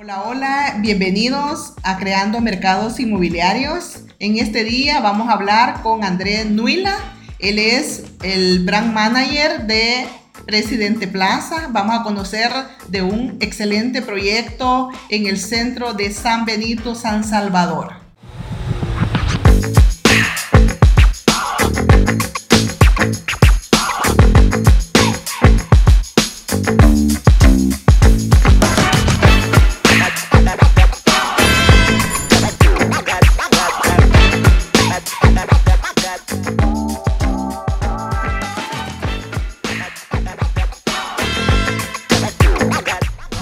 [0.00, 4.04] Hola, hola, bienvenidos a Creando Mercados Inmobiliarios.
[4.20, 6.96] En este día vamos a hablar con Andrés Nuila.
[7.40, 10.06] Él es el brand manager de
[10.46, 11.70] Presidente Plaza.
[11.72, 12.52] Vamos a conocer
[12.86, 17.97] de un excelente proyecto en el centro de San Benito, San Salvador.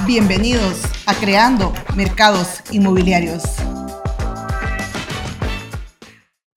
[0.07, 3.43] Bienvenidos a Creando Mercados Inmobiliarios.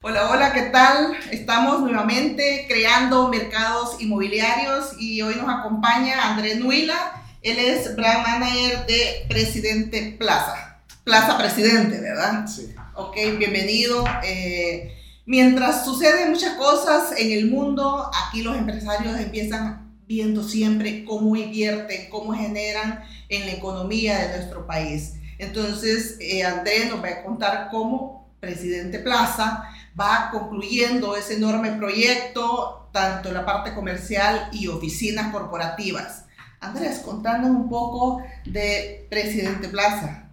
[0.04, 1.18] Hola, hola, ¿qué tal?
[1.32, 7.24] Estamos nuevamente creando mercados inmobiliarios y hoy nos acompaña Andrés Nuila.
[7.42, 10.84] Él es brand manager de Presidente Plaza.
[11.04, 12.46] Plaza Presidente, ¿verdad?
[12.46, 12.76] Sí.
[12.94, 14.06] Ok, bienvenido.
[14.22, 14.96] Eh,
[15.26, 22.10] mientras suceden muchas cosas en el mundo, aquí los empresarios empiezan viendo siempre cómo invierten,
[22.10, 25.14] cómo generan en la economía de nuestro país.
[25.38, 32.90] Entonces, eh, Andrés nos va a contar cómo Presidente Plaza va concluyendo ese enorme proyecto,
[32.92, 36.26] tanto en la parte comercial y oficinas corporativas.
[36.60, 40.28] Andrés, contanos un poco de Presidente Plaza.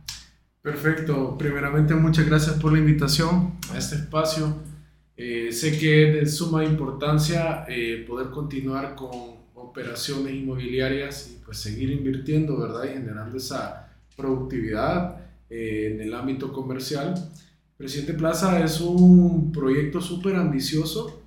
[0.63, 1.37] Perfecto.
[1.37, 4.57] Primeramente, muchas gracias por la invitación a este espacio.
[5.19, 9.36] Eh, sé que es de suma importancia eh, poder continuar con
[9.77, 12.85] operaciones inmobiliarias y pues seguir invirtiendo, ¿verdad?
[12.85, 17.15] Y generando esa productividad eh, en el ámbito comercial.
[17.77, 21.23] Presidente Plaza es un proyecto súper ambicioso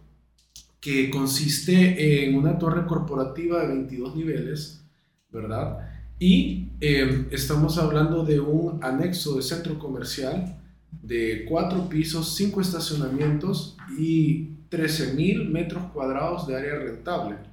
[0.79, 4.83] que consiste en una torre corporativa de 22 niveles,
[5.29, 5.87] ¿verdad?
[6.17, 10.57] Y eh, estamos hablando de un anexo de centro comercial
[11.03, 17.48] de cuatro pisos, cinco estacionamientos y 13.000 metros cuadrados de área rentable.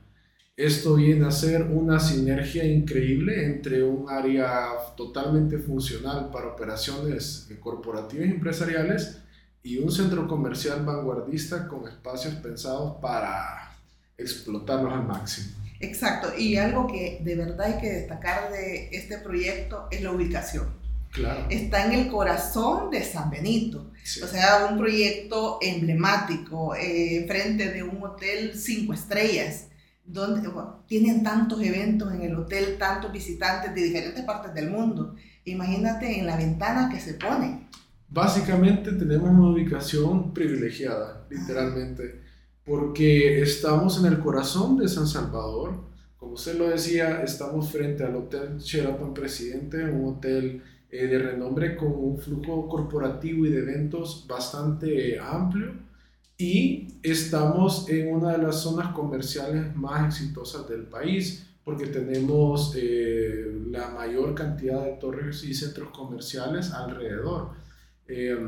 [0.57, 8.27] Esto viene a ser una sinergia increíble entre un área totalmente funcional para operaciones corporativas
[8.27, 9.19] y empresariales
[9.63, 13.77] y un centro comercial vanguardista con espacios pensados para
[14.17, 15.49] explotarlos al máximo.
[15.81, 20.69] Exacto, y algo que de verdad hay que destacar de este proyecto es la ubicación.
[21.11, 21.45] Claro.
[21.51, 24.23] Está en el corazón de San Benito, Sí.
[24.23, 29.67] o sea, un proyecto emblemático, eh, frente de un hotel cinco estrellas,
[30.07, 35.15] donde bueno, tienen tantos eventos en el hotel, tantos visitantes de diferentes partes del mundo.
[35.45, 37.69] Imagínate en la ventana que se pone.
[38.09, 42.23] Básicamente tenemos una ubicación privilegiada, literalmente,
[42.65, 45.85] porque estamos en el corazón de San Salvador.
[46.17, 51.77] Como usted lo decía, estamos frente al Hotel Sheraton Presidente, un hotel eh, de renombre
[51.77, 55.86] con un flujo corporativo y de eventos bastante amplio.
[56.39, 63.51] Y estamos en una de las zonas comerciales más exitosas del país, porque tenemos eh,
[63.71, 67.53] la mayor cantidad de torres y centros comerciales alrededor.
[68.07, 68.39] Eh,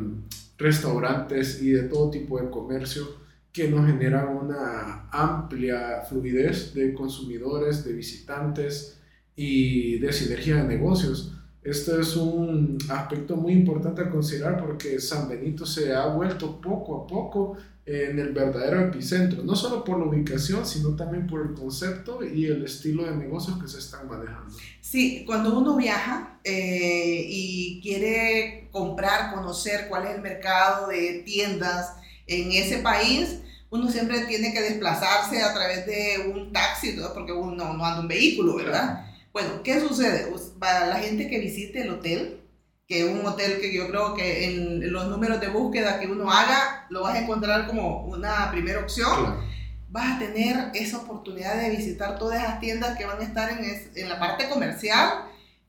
[0.58, 3.06] restaurantes y de todo tipo de comercio
[3.52, 9.00] que nos generan una amplia fluidez de consumidores, de visitantes
[9.34, 11.37] y de sinergia de negocios.
[11.62, 17.02] Este es un aspecto muy importante a considerar porque San Benito se ha vuelto poco
[17.02, 21.54] a poco en el verdadero epicentro, no solo por la ubicación, sino también por el
[21.54, 24.54] concepto y el estilo de negocios que se están manejando.
[24.82, 31.94] Sí, cuando uno viaja eh, y quiere comprar, conocer cuál es el mercado de tiendas
[32.26, 33.40] en ese país,
[33.70, 37.12] uno siempre tiene que desplazarse a través de un taxi, ¿no?
[37.14, 39.07] porque uno no anda un vehículo, ¿verdad?
[39.38, 40.32] Bueno, ¿qué sucede?
[40.58, 42.40] Para la gente que visite el hotel,
[42.88, 46.28] que es un hotel que yo creo que en los números de búsqueda que uno
[46.28, 49.44] haga, lo vas a encontrar como una primera opción Claro.
[49.90, 53.64] vas a tener esa oportunidad de visitar todas esas tiendas que van a estar en,
[53.64, 55.08] es- en la parte comercial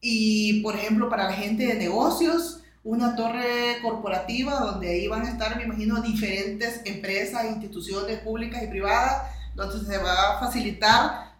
[0.01, 5.29] y, por ejemplo, para la gente de negocios, una torre corporativa donde ahí van a
[5.31, 11.35] estar, me imagino, diferentes empresas, instituciones públicas y privadas, donde se va a facilitar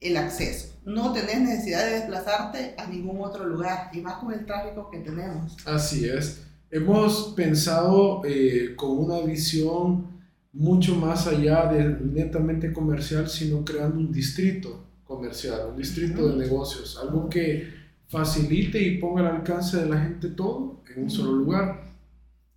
[0.00, 0.69] el acceso.
[0.84, 4.98] No tenés necesidad de desplazarte a ningún otro lugar, y más con el tráfico que
[4.98, 5.56] tenemos.
[5.66, 6.44] Así es.
[6.70, 10.06] Hemos pensado eh, con una visión
[10.52, 16.98] mucho más allá de netamente comercial, sino creando un distrito comercial, un distrito de negocios,
[17.02, 17.68] algo que
[18.08, 21.82] facilite y ponga al alcance de la gente todo en un solo lugar.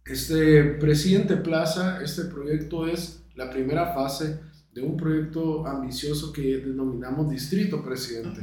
[0.06, 4.40] Este Presidente Plaza, este proyecto es la primera fase
[4.74, 8.42] de un proyecto ambicioso que denominamos Distrito Presidente.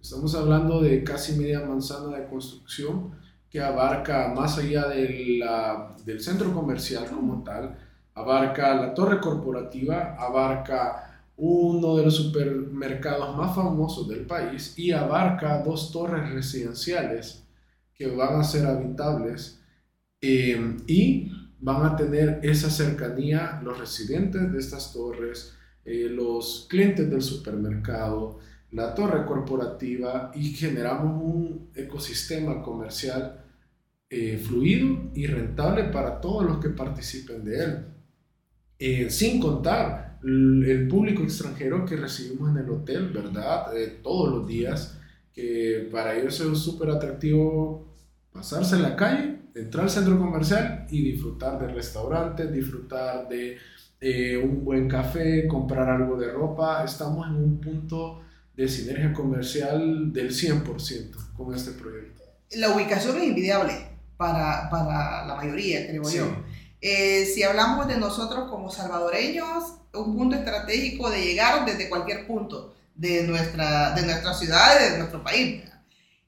[0.00, 3.12] Estamos hablando de casi media manzana de construcción
[3.48, 7.76] que abarca más allá de la, del centro comercial como tal,
[8.14, 15.62] abarca la torre corporativa, abarca uno de los supermercados más famosos del país y abarca
[15.62, 17.44] dos torres residenciales
[17.94, 19.60] que van a ser habitables
[20.20, 21.30] eh, y
[21.60, 28.38] van a tener esa cercanía los residentes de estas torres, eh, los clientes del supermercado,
[28.72, 33.42] la torre corporativa y generamos un ecosistema comercial
[34.14, 37.86] eh, fluido y rentable para todos los que participen de él.
[38.78, 43.76] Eh, sin contar el público extranjero que recibimos en el hotel, ¿verdad?
[43.76, 44.98] Eh, todos los días,
[45.32, 47.94] que para ellos es súper atractivo
[48.30, 53.56] pasarse en la calle, entrar al centro comercial y disfrutar de restaurantes, disfrutar de
[54.42, 56.84] un buen café, comprar algo de ropa.
[56.84, 58.22] Estamos en un punto
[58.56, 62.22] de sinergia comercial del 100% con este proyecto.
[62.52, 63.72] La ubicación es invidiable
[64.16, 66.26] para, para la mayoría, creo yo.
[66.80, 72.74] Eh, si hablamos de nosotros como salvadoreños, un punto estratégico de llegar desde cualquier punto
[72.94, 75.62] de nuestra, de nuestra ciudad, de nuestro país.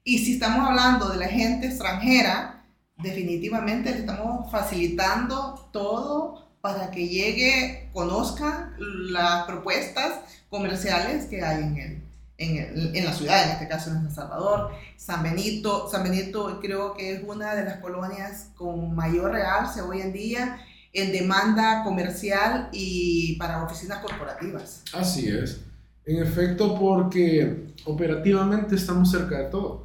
[0.04, 2.64] Y si estamos hablando de la gente extranjera,
[2.98, 11.76] definitivamente le estamos facilitando todo para que llegue, conozca las propuestas comerciales que hay en
[11.76, 12.02] él
[12.38, 14.70] en, en, la ciudad, en este caso en San Salvador.
[14.96, 20.00] San Benito, San Benito creo que es una de las colonias con mayor realce hoy
[20.00, 20.58] en día
[20.94, 24.84] en demanda comercial y para oficinas corporativas.
[24.94, 25.60] Así es.
[26.06, 29.84] En efecto, porque operativamente estamos cerca de todo.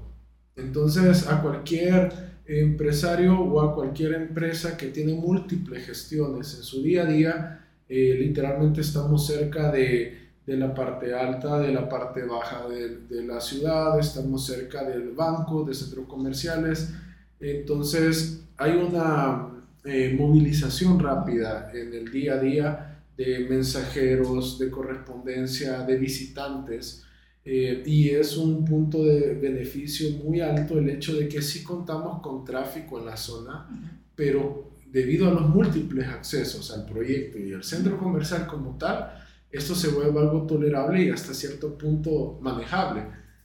[0.55, 7.03] Entonces, a cualquier empresario o a cualquier empresa que tiene múltiples gestiones en su día
[7.03, 10.19] a día, eh, literalmente estamos cerca de
[10.49, 15.11] de la parte alta, de la parte baja de, de, la ciudad, estamos cerca del
[15.11, 16.91] banco, de centros comerciales.
[17.39, 19.47] Entonces hay una
[19.85, 27.05] eh, movilización rápida en el día a día de mensajeros, de correspondencia, de visitantes.
[27.51, 32.21] Eh, y es un punto de beneficio muy alto el hecho de que sí contamos
[32.21, 33.67] con tráfico en la zona,
[34.15, 39.11] pero debido a los múltiples accesos al proyecto y al centro comercial como tal,
[39.51, 43.01] esto se vuelve algo tolerable y hasta cierto punto manejable.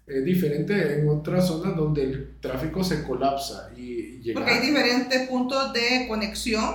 [0.07, 4.39] Es diferente en otras zonas donde el tráfico se colapsa y llega...
[4.39, 6.75] Porque hay diferentes puntos de conexión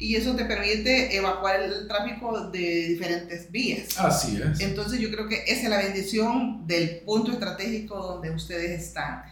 [0.00, 3.98] y eso te permite evacuar el tráfico de diferentes vías.
[3.98, 4.58] Así es.
[4.60, 9.22] Entonces yo creo que esa es la bendición del punto estratégico donde ustedes están.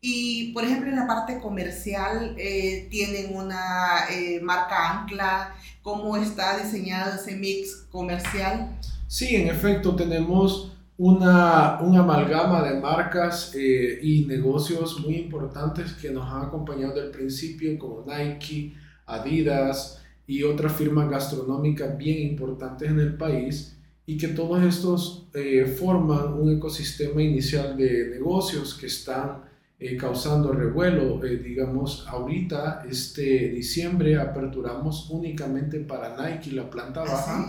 [0.00, 6.58] Y por ejemplo en la parte comercial eh, tienen una eh, marca ancla, ¿cómo está
[6.58, 8.76] diseñado ese mix comercial?
[9.06, 16.28] Sí, en efecto, tenemos una, amalgama de marcas eh, y negocios muy importantes que nos
[16.28, 18.74] han acompañado desde el principio, como Nike,
[19.08, 23.76] Adidas y otras firmas gastronómicas bien importantes en el país
[24.06, 29.42] y que todos estos eh, forman un ecosistema inicial de negocios que están
[29.78, 31.20] eh, causando revuelo.
[31.20, 37.46] digamos, ahorita, este diciembre, aperturamos únicamente para Nike la planta baja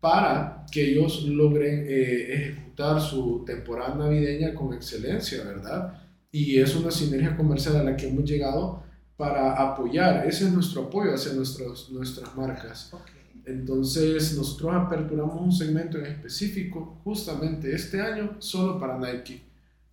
[0.00, 5.94] para que ellos logren eh, ejecutar su temporada navideña con excelencia, ¿verdad?
[6.30, 8.82] Y es una sinergia comercial a la que hemos llegado
[9.18, 12.92] para apoyar, ese es nuestro apoyo hacia nuestros, nuestras marcas.
[13.44, 19.42] Entonces nosotros aperturamos un segmento en específico justamente este año solo para Nike,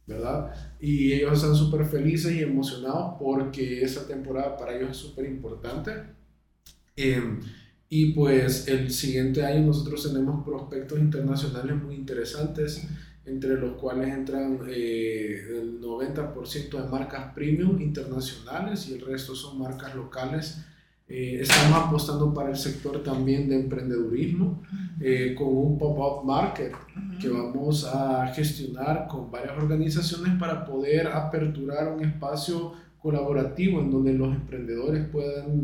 [0.05, 0.51] ¿verdad?
[0.79, 5.91] Y ellos están súper felices y emocionados porque esa temporada para ellos es súper importante.
[6.95, 7.39] Eh,
[7.89, 12.87] y pues el siguiente año nosotros tenemos prospectos internacionales muy interesantes,
[13.25, 19.59] entre los cuales entran eh, el 90% de marcas premium internacionales y el resto son
[19.59, 20.63] marcas locales.
[21.07, 24.63] Eh, estamos apostando para el sector también de emprendedurismo
[24.99, 26.73] eh, con un pop-up market
[27.21, 34.13] que vamos a gestionar con varias organizaciones para poder aperturar un espacio colaborativo en donde
[34.13, 35.63] los emprendedores puedan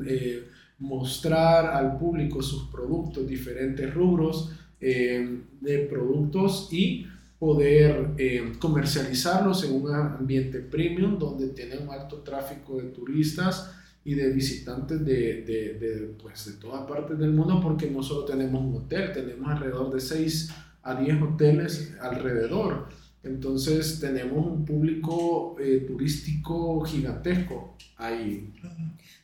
[0.81, 4.51] mostrar al público sus productos, diferentes rubros
[4.83, 7.05] eh, de productos y
[7.41, 13.71] poder eh, comercializarlos en un ambiente premium donde tiene un alto tráfico de turistas
[14.05, 18.25] y de visitantes de, de, de, pues, de todas partes del mundo porque no solo
[18.25, 22.89] tenemos un hotel, tenemos alrededor de 6 a 10 hoteles alrededor
[23.23, 28.51] Entonces tenemos un público eh, turístico gigantesco ahí.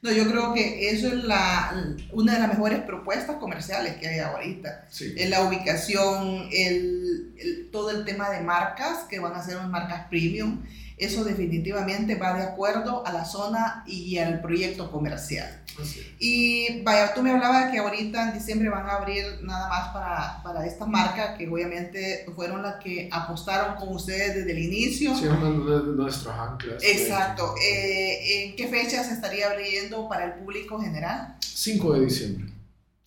[0.03, 4.19] No, yo creo que eso es la, una de las mejores propuestas comerciales que hay
[4.19, 4.85] ahorita.
[4.89, 5.15] Sí.
[5.29, 10.07] La ubicación, el, el, todo el tema de marcas, que van a ser unas marcas
[10.09, 10.61] premium,
[10.97, 15.63] eso definitivamente va de acuerdo a la zona y al proyecto comercial.
[16.19, 20.41] Y vaya, tú me hablabas que ahorita en diciembre van a abrir nada más para,
[20.41, 25.15] para esta marca, que obviamente fueron las que apostaron con ustedes desde el inicio.
[25.15, 26.83] Sí, una de nuestras anclas.
[26.83, 27.53] Exacto.
[27.63, 31.35] Eh, ¿En qué fecha se estaría abriendo para el público general?
[31.41, 32.56] 5 de diciembre.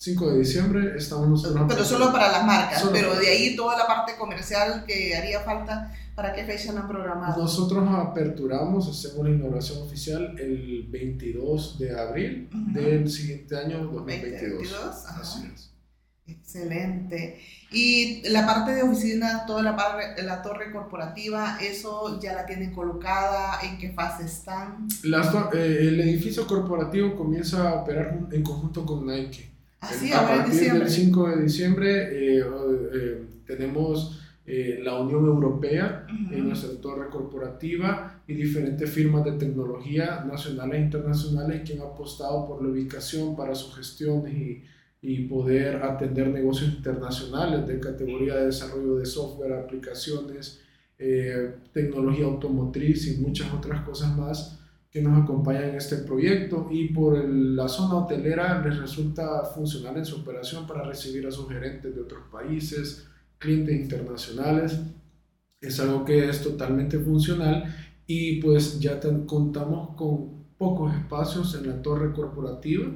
[0.02, 1.66] 5 de diciembre estamos nosotros.
[1.68, 5.40] Pero solo para las marcas, Solo pero de ahí toda la parte comercial que haría
[5.40, 7.42] falta, ¿para qué fecha la han programado?
[7.42, 12.72] Nosotros aperturamos, hacemos la inauguración oficial el 22 de abril Ujú.
[12.72, 14.70] del siguiente año 2022.
[14.70, 15.20] 2022, ajá.
[15.20, 15.70] Así es.
[16.26, 17.38] Excelente.
[17.70, 22.72] Y la parte de oficina, toda la, parte, la torre corporativa, ¿eso ya la tienen
[22.72, 23.60] colocada?
[23.64, 24.88] ¿En qué fase están?
[25.02, 29.49] Las eh, el edificio corporativo comienza a operar en conjunto con Nike.
[29.80, 32.44] Así, a ahora en partir del 5 de diciembre eh,
[32.92, 36.34] eh, tenemos eh, la Unión Europea Ujú.
[36.34, 42.46] en nuestra torre corporativa y diferentes firmas de tecnología nacionales e internacionales que han apostado
[42.46, 44.64] por la ubicación para su gestión y,
[45.02, 50.60] y poder atender negocios internacionales de categoría de desarrollo de software, aplicaciones,
[50.98, 54.58] eh, tecnología automotriz y muchas otras cosas más
[54.90, 59.96] que nos acompañan en este proyecto y por el- la zona hotelera les resulta funcional
[59.96, 63.06] en su operación para recibir a sus gerentes de otros países,
[63.38, 64.80] clientes internacionales.
[65.60, 67.64] Es algo que es totalmente funcional
[68.06, 72.86] y pues ya ten- contamos con pocos espacios en la torre corporativa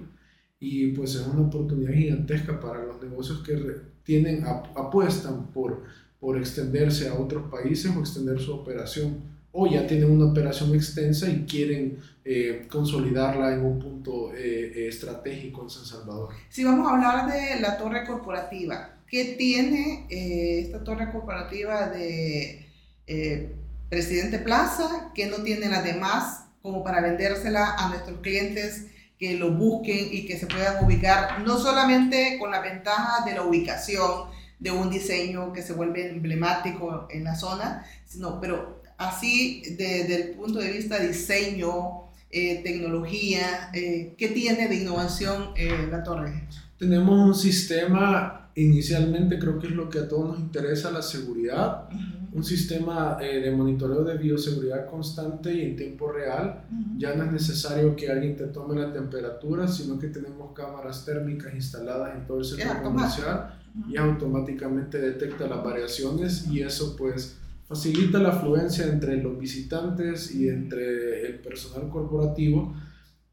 [0.58, 3.54] y pues es una oportunidad gigantesca para los negocios que
[4.02, 5.82] tienen, ap- apuestan por,
[6.18, 11.28] por extenderse a otros países o extender su operación o ya tienen una operación extensa
[11.28, 16.30] y quieren eh, consolidarla en un punto eh, eh, estratégico en San Salvador.
[16.48, 22.66] Si vamos a hablar de la torre corporativa, ¿qué tiene eh, esta torre corporativa de
[23.06, 23.54] eh,
[23.88, 28.86] Presidente Plaza que no tiene las demás como para vendérsela a nuestros clientes
[29.20, 33.42] que lo busquen y que se puedan ubicar, no solamente con la ventaja de la
[33.42, 40.30] ubicación, de un diseño que se vuelve emblemático en la zona, sino, pero así desde
[40.30, 46.48] el punto de vista diseño, eh, tecnología, eh, ¿qué tiene de innovación eh, la torre?
[46.78, 51.88] Tenemos un sistema, inicialmente creo que es lo que a todos nos interesa, la seguridad,
[52.34, 56.64] un sistema eh, de monitoreo de bioseguridad constante y en tiempo real.
[56.98, 61.54] Ya no es necesario que alguien te tome la temperatura, sino que tenemos cámaras térmicas
[61.54, 68.18] instaladas en todo el centro comercial y automáticamente detecta las variaciones y eso pues facilita
[68.18, 72.74] la afluencia entre los visitantes y entre el personal corporativo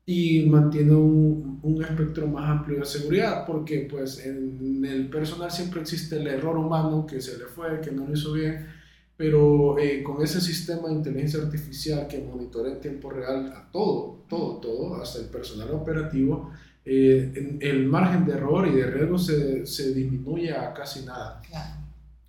[0.05, 5.81] y mantiene un, un espectro más amplio de seguridad porque pues en el personal siempre
[5.81, 8.67] existe el error humano que se le fue, que no lo hizo bien,
[9.15, 14.25] pero eh, con ese sistema de inteligencia artificial que monitorea en tiempo real a todo,
[14.27, 16.51] todo, todo, hasta el personal operativo,
[16.83, 21.39] eh, el margen de error y de riesgo se, se disminuye a casi nada.
[21.47, 21.80] Claro.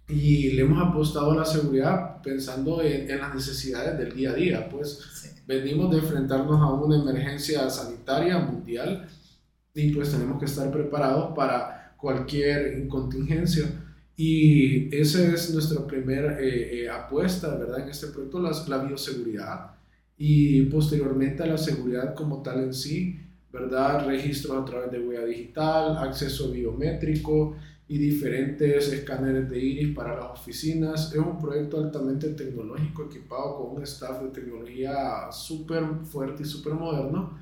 [0.08, 4.34] Y le hemos apostado a la seguridad pensando en, en las necesidades del día a
[4.34, 5.28] día, pues Sí.
[5.46, 9.08] venimos de enfrentarnos a una emergencia sanitaria mundial
[9.74, 13.64] y pues tenemos que estar preparados para cualquier contingencia.
[14.16, 17.80] Y esa es nuestra primera eh, eh, apuesta, ¿verdad?
[17.80, 19.72] En este proyecto, la, la bioseguridad
[20.18, 23.18] y posteriormente a la seguridad como tal en sí,
[23.52, 24.06] ¿verdad?
[24.06, 27.56] Registros a través de huella digital, acceso biométrico
[27.92, 31.12] y diferentes escáneres de iris para las oficinas.
[31.12, 36.72] Es un proyecto altamente tecnológico equipado con un staff de tecnología súper fuerte y súper
[36.72, 37.36] moderno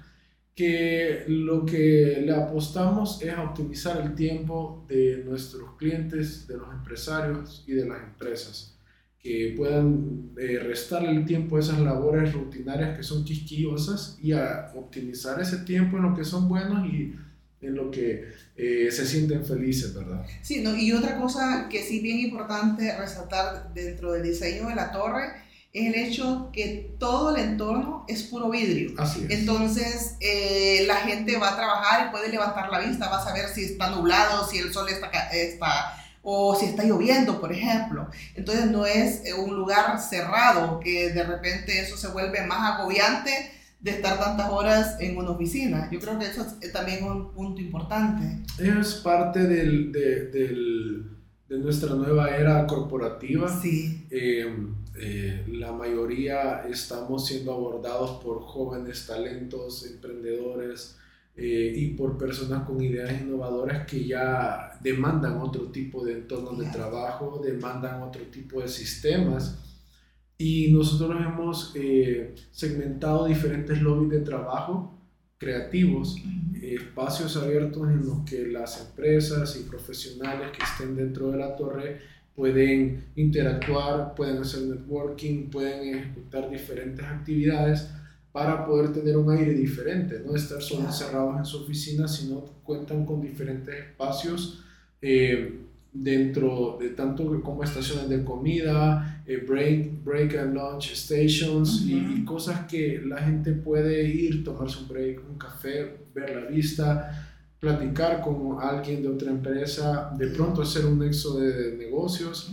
[0.57, 6.69] que lo que le apostamos es a optimizar el tiempo de nuestros clientes, de los
[6.73, 8.76] empresarios y de las empresas,
[9.21, 14.73] que puedan eh, restar el tiempo a esas labores rutinarias que son quisquillosas y a
[14.75, 17.14] optimizar ese tiempo en lo que son buenos y
[17.62, 20.25] en lo que eh, se sienten felices, ¿verdad?
[20.43, 24.93] Sí, no, y otra cosa que sí bien importante resaltar dentro del diseño de la
[24.93, 28.93] torre es el hecho que todo el entorno es puro vidrio.
[28.99, 29.31] Así es.
[29.31, 33.49] Entonces, eh, la gente va a trabajar y puede levantar la vista, va a saber
[33.49, 38.11] si está nublado, si el sol está, está o si está lloviendo, por ejemplo.
[38.35, 43.60] Entonces, no es eh, un lugar cerrado que de repente eso se vuelve más agobiante
[43.81, 45.89] de estar tantas horas en una oficina.
[45.91, 48.41] Yo creo que eso es también un punto importante.
[48.59, 51.07] Es parte del, de- del,
[51.49, 53.49] de nuestra nueva era corporativa.
[53.49, 54.07] Sí.
[54.11, 54.47] Eh,
[55.01, 60.97] eh, la mayoría estamos siendo abordados por jóvenes talentos, emprendedores
[61.37, 66.67] eh, y por personas con ideas innovadoras que ya demandan otro tipo de entorno de
[66.71, 69.57] trabajo, demandan otro tipo de sistemas.
[70.40, 71.75] Y nosotros hemos
[72.50, 74.97] segmentado diferentes lobbies de trabajo
[75.37, 76.16] creativos,
[76.62, 81.99] espacios abiertos en los que las empresas y profesionales que estén dentro de la torre
[82.35, 87.90] pueden interactuar, pueden hacer networking, pueden ejecutar diferentes actividades
[88.32, 93.04] para poder tener un aire diferente, no estar solo encerrados en su oficina, sino cuentan
[93.04, 94.64] con diferentes espacios
[95.02, 102.25] eh, dentro de tanto como estaciones de comida, eh, break, break and lunch stations y,
[102.25, 107.28] cosas que la gente puede ir, tomarse un break, un café, ver la vista,
[107.59, 112.52] platicar con alguien de otra empresa, de pronto hacer un nexo de, negocios.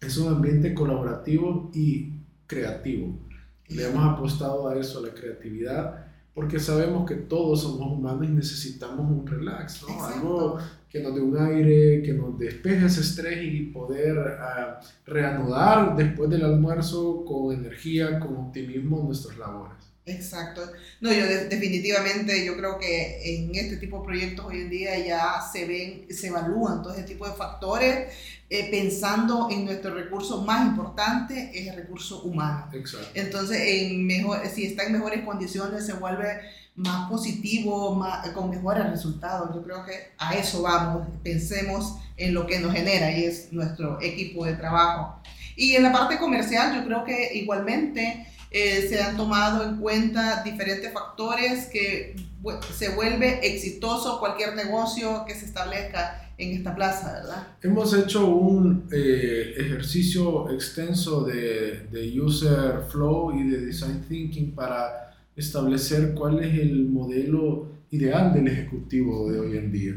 [0.00, 2.12] Es un ambiente colaborativo y
[2.46, 3.18] creativo.
[3.68, 6.07] Le hemos apostado a eso, a la creatividad,
[6.38, 10.04] porque sabemos que todos somos humanos y necesitamos un relax, ¿no?
[10.04, 15.96] Algo que nos dé un aire, que nos despeje ese estrés y poder uh, reanudar
[15.96, 19.87] después del almuerzo con energía, con optimismo nuestras labores.
[20.08, 20.62] Exacto.
[21.00, 25.40] No, yo definitivamente yo creo que en este tipo de proyectos hoy en día ya
[25.40, 28.12] se ven, se evalúan todo ese tipo de factores
[28.50, 32.66] eh, pensando en nuestro recurso más importante, es el recurso humano.
[32.72, 33.08] Exacto.
[33.14, 36.40] Entonces, en mejor, si está en mejores condiciones, se vuelve
[36.74, 39.54] más positivo, más, con mejores resultados.
[39.54, 44.00] Yo creo que a eso vamos, pensemos en lo que nos genera y es nuestro
[44.00, 45.20] equipo de trabajo.
[45.56, 50.42] Y en la parte comercial, yo creo que igualmente eh, se han tomado en cuenta
[50.42, 52.16] diferentes factores que
[52.72, 57.48] se vuelve exitoso cualquier negocio que se establezca en esta plaza, ¿verdad?
[57.62, 65.16] Hemos hecho un eh, ejercicio extenso de, de user flow y de design thinking para
[65.34, 69.94] establecer cuál es el modelo ideal del ejecutivo de hoy en día.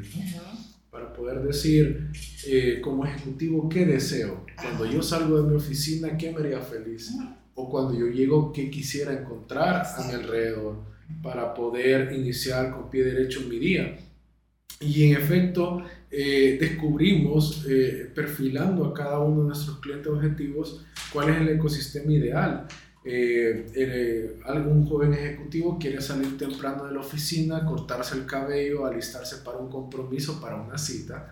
[0.89, 2.09] Para poder decir
[2.47, 4.45] eh, como ejecutivo qué deseo.
[4.55, 7.11] Cuando yo salgo de mi oficina, ¿qué me haría feliz?
[7.55, 10.77] O cuando yo llego, ¿qué quisiera encontrar a mi alrededor?
[11.21, 13.97] Para poder iniciar con pie derecho mi día.
[14.79, 21.29] Y en efecto, eh, descubrimos, eh, perfilando a cada uno de nuestros clientes objetivos, cuál
[21.29, 22.67] es el ecosistema ideal
[23.03, 29.37] eh, eh, algún joven ejecutivo quiere salir temprano de la oficina, cortarse el cabello, alistarse
[29.37, 31.31] para un compromiso, para una cita,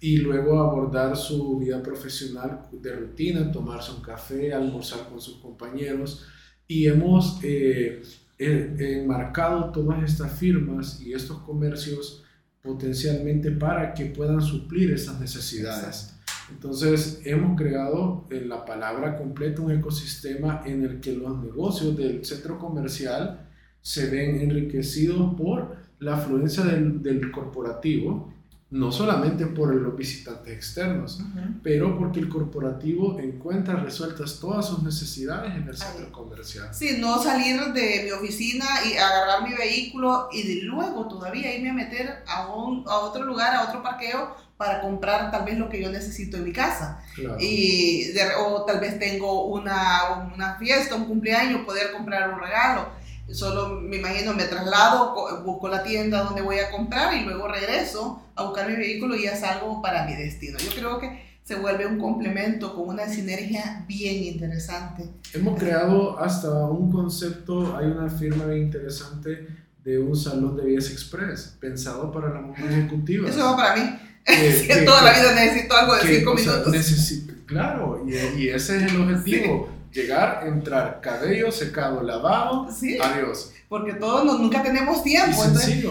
[0.00, 6.26] y luego abordar su vida profesional de rutina, tomarse un café, almorzar con sus compañeros.
[6.66, 8.02] Y hemos eh,
[8.38, 12.24] enmarcado todas estas firmas y estos comercios
[12.62, 16.14] potencialmente para que puedan suplir esas necesidades.
[16.50, 22.24] Entonces, hemos creado en la palabra completa un ecosistema en el que los negocios del
[22.24, 23.48] centro comercial
[23.82, 28.32] se ven enriquecidos por la afluencia del, del corporativo,
[28.70, 31.20] no solamente por los visitantes externos,
[31.62, 36.68] pero porque el corporativo encuentra resueltas todas sus necesidades en el centro comercial.
[36.72, 41.70] Sí, no salir de mi oficina y agarrar mi vehículo y de luego todavía irme
[41.70, 45.68] a meter a, un, a otro lugar, a otro parqueo para comprar tal vez lo
[45.68, 47.02] que yo necesito en mi casa.
[47.40, 52.99] Y o tal vez tengo una, una, fiesta, un cumpleaños, poder comprar un regalo.
[53.32, 58.22] Solo me imagino, me traslado, busco la tienda donde voy a comprar y luego regreso
[58.34, 60.58] a buscar mi vehículo y ya salgo para mi destino.
[60.58, 65.08] Yo creo que se vuelve un complemento con una sinergia bien interesante.
[65.34, 69.48] Hemos creado hasta un concepto, hay una firma bien interesante
[69.84, 73.28] de un salón de vías express pensado para la mujer ejecutiva.
[73.28, 73.82] Eso va para mí.
[74.22, 76.72] Que, toda la vida necesito algo de 5 minutos.
[76.72, 79.79] necesito, claro, y, y, ese es el objetivo.
[79.92, 82.68] Llegar, entrar, cabello secado, lavado,
[83.00, 83.52] adiós.
[83.68, 85.42] Porque todos nunca tenemos tiempo.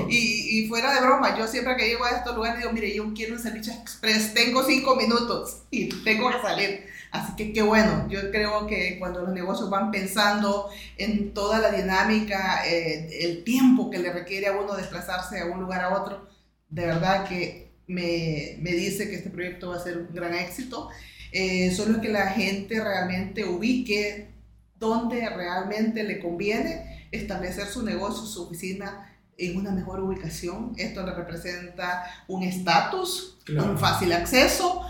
[0.09, 3.13] Y, y, fuera de broma, yo siempre que llego a estos lugares digo, mire, yo
[3.13, 6.85] quiero un servicio express, tengo 5 minutos y tengo que salir.
[7.11, 11.71] Así que qué bueno, yo creo que cuando los negocios van pensando en toda la
[11.71, 16.27] dinámica, eh, el tiempo que le requiere a uno desplazarse de un lugar a otro,
[16.69, 20.89] de verdad que me, me, dice que este proyecto va a ser un gran éxito.
[21.31, 24.29] Eh, solo que la gente realmente ubique
[24.75, 30.73] donde realmente le conviene establecer su negocio, su oficina en una mejor ubicación.
[30.77, 34.83] Esto le representa un estatus, un fácil acceso.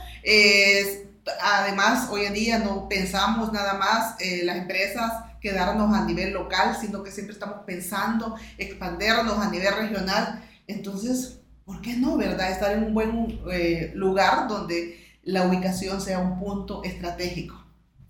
[1.41, 6.78] además, hoy en día no pensamos nada más eh, las empresas quedarnos a nivel local,
[6.80, 10.43] sino que siempre estamos pensando expandernos a nivel regional.
[10.67, 12.52] Entonces, ¿por qué no, verdad?
[12.52, 17.55] Estar en un buen eh, lugar donde la ubicación sea un punto estratégico.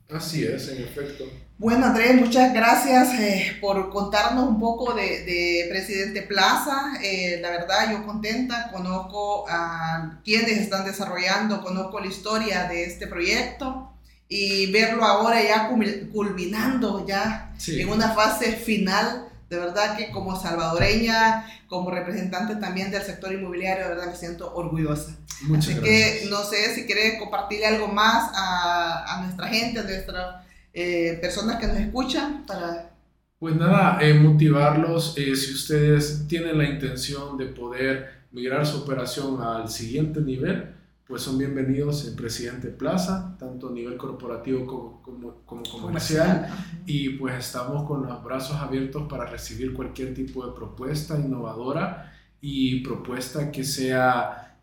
[0.09, 1.25] Así es, en efecto.
[1.57, 6.93] Bueno, Andrés, muchas gracias eh, por contarnos un poco de, de Presidente Plaza.
[7.03, 13.07] Eh, la verdad, yo contenta, conozco a quienes están desarrollando, conozco la historia de este
[13.07, 13.93] proyecto
[14.29, 19.27] y verlo ahora ya culminando, ya en una fase final.
[19.49, 24.53] De verdad que como salvadoreña, como representante también del sector inmobiliario, de verdad me siento
[24.53, 25.15] orgullosa.
[25.43, 29.83] Muchas Así que no sé si quieres compartirle algo más a, a nuestra gente, a
[29.83, 32.91] nuestra eh, personas que nos escuchan para...
[33.37, 39.41] Pues nada, eh, motivarlos eh, si ustedes tienen la intención de poder migrar su operación
[39.41, 40.75] al siguiente nivel,
[41.09, 46.47] pues son bienvenidos en Presidente Plaza, tanto a nivel corporativo como, como, como comercial,
[46.85, 52.81] y pues estamos con los brazos abiertos para recibir cualquier tipo de propuesta innovadora y
[52.81, 54.59] propuesta que sea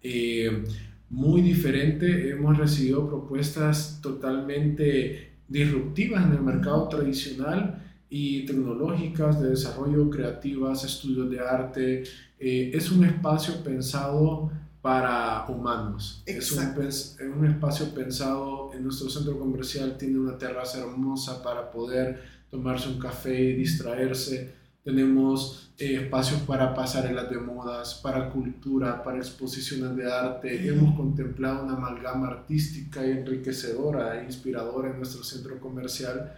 [1.10, 2.30] muy diferente.
[2.30, 11.28] Hemos recibido propuestas totalmente disruptivas en el mercado tradicional y tecnológicas de desarrollo creativas, estudios
[11.28, 12.04] de arte.
[12.38, 14.52] Eh, es un espacio pensado
[14.86, 16.22] para humanos.
[16.26, 21.72] Es un, es un, espacio pensado en nuestro centro comercial, tiene una terraza hermosa para
[21.72, 24.54] poder tomarse un café y distraerse
[24.86, 30.68] tenemos eh, espacios para pasarelas de modas, para cultura, para exposiciones de arte.
[30.68, 36.32] Hemos contemplado una amalgama artística y enriquecedora e inspiradora en nuestro centro comercial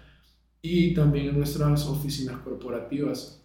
[0.62, 3.42] y también en nuestras oficinas corporativas.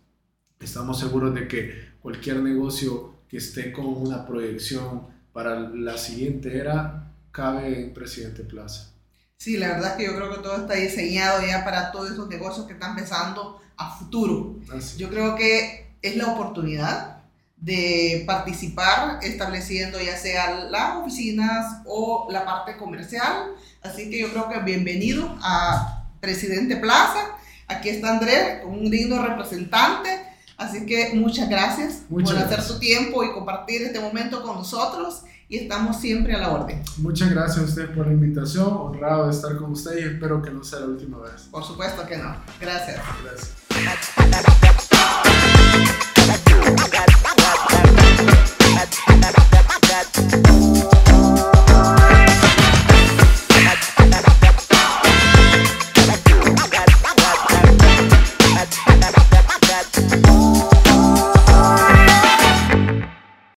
[0.57, 7.11] Estamos seguros de que cualquier negocio que esté con una proyección para la siguiente era
[7.31, 8.91] cabe en Presidente Plaza.
[9.37, 12.29] Sí, la verdad es que yo creo que todo está diseñado ya para todos esos
[12.29, 14.59] negocios que están pensando a futuro.
[14.99, 17.23] Yo creo que es la oportunidad
[17.57, 23.55] de participar estableciendo ya sea las oficinas o la parte comercial.
[23.81, 27.35] Así que yo creo que bienvenido a Presidente Plaza.
[27.67, 30.22] Aquí está Andrés, un digno representante.
[30.63, 35.57] Así que muchas gracias por hacer su tiempo y compartir este momento con nosotros y
[35.57, 36.81] estamos siempre a la orden.
[36.97, 40.51] Muchas gracias a usted por la invitación, honrado de estar con usted y espero que
[40.51, 41.49] no sea la última vez.
[41.51, 42.35] Por supuesto que no.
[42.61, 43.01] Gracias.
[43.23, 43.53] Gracias.